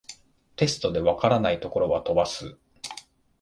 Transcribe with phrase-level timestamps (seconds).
[0.55, 2.57] テストで解らないところは飛ばす